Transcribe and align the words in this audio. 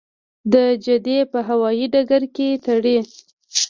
د 0.53 0.55
جدې 0.85 1.19
په 1.31 1.39
هوايي 1.47 1.85
ډګر 1.93 2.23
کې 2.35 2.47
تړي. 2.65 2.97